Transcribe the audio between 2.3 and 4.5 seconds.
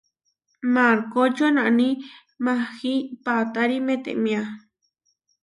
maahí paatári metémia.